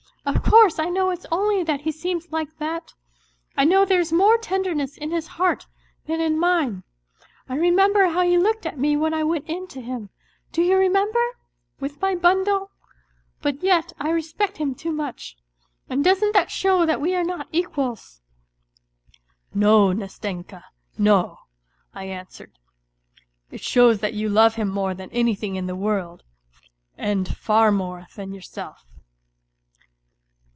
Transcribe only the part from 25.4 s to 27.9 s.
in the world, and far